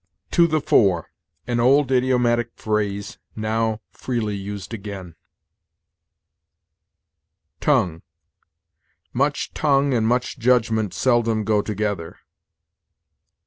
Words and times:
TO 0.31 0.47
THE 0.47 0.61
FORE. 0.61 1.11
An 1.45 1.59
old 1.59 1.91
idiomatic 1.91 2.53
phrase, 2.55 3.19
now 3.35 3.81
freely 3.91 4.35
used 4.35 4.73
again. 4.73 5.13
TONGUE. 7.59 8.01
"Much 9.13 9.53
tongue 9.53 9.93
and 9.93 10.07
much 10.07 10.39
judgment 10.39 10.95
seldom 10.95 11.43
go 11.43 11.61
together." 11.61 12.17